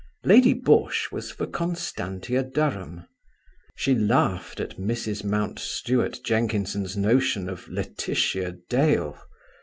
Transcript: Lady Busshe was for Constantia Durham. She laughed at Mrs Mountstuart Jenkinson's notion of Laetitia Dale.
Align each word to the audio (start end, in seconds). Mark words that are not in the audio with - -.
Lady 0.23 0.53
Busshe 0.55 1.11
was 1.11 1.29
for 1.29 1.45
Constantia 1.45 2.41
Durham. 2.41 3.05
She 3.75 3.93
laughed 3.93 4.59
at 4.59 4.79
Mrs 4.79 5.23
Mountstuart 5.23 6.23
Jenkinson's 6.23 6.97
notion 6.97 7.47
of 7.47 7.69
Laetitia 7.69 8.55
Dale. 8.67 9.15